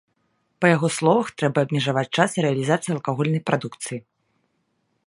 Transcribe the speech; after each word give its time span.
Па 0.63 0.69
яго 0.75 0.87
словах, 0.95 1.27
трэба 1.41 1.57
абмежаваць 1.67 2.07
час 2.17 2.29
рэалізацыі 2.47 2.91
алкагольнай 2.97 3.41
прадукцыі. 3.53 3.99